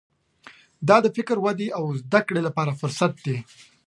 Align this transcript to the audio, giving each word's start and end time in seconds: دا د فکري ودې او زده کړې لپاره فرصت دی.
دا 0.87 0.97
د 1.03 1.07
فکري 1.15 1.41
ودې 1.43 1.67
او 1.77 1.83
زده 2.01 2.21
کړې 2.27 2.41
لپاره 2.47 2.77
فرصت 2.81 3.13
دی. 3.25 3.37